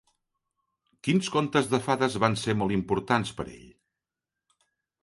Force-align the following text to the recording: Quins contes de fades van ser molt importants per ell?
Quins 1.07 1.29
contes 1.35 1.69
de 1.75 1.81
fades 1.89 2.17
van 2.25 2.39
ser 2.45 2.57
molt 2.63 2.77
importants 2.79 3.39
per 3.43 3.49
ell? 3.57 3.71